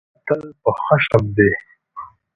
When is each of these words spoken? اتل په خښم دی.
اتل 0.17 0.41
په 0.61 0.69
خښم 0.81 1.23
دی. 1.35 1.51